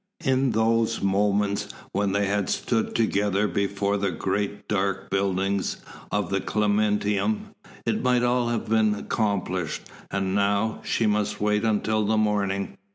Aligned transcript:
In 0.25 0.49
those 0.53 1.03
moments 1.03 1.69
when 1.91 2.11
they 2.11 2.25
had 2.25 2.49
stood 2.49 2.95
together 2.95 3.47
before 3.47 3.97
the 3.97 4.09
great 4.09 4.67
dark 4.67 5.11
buildings 5.11 5.77
of 6.11 6.31
the 6.31 6.41
Clementinum, 6.41 7.53
it 7.85 8.01
might 8.01 8.23
all 8.23 8.47
have 8.47 8.67
been 8.67 8.95
accomplished; 8.95 9.83
and 10.09 10.33
now, 10.33 10.79
she 10.83 11.05
must 11.05 11.39
wait 11.39 11.63
until 11.63 12.03
the 12.03 12.17
morning. 12.17 12.79